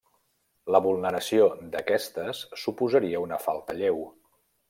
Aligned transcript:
La 0.75 0.79
vulneració 0.85 1.49
d'aquestes 1.75 2.41
suposaria 2.63 3.23
una 3.27 3.41
falta 3.45 3.79
lleu. 3.83 4.03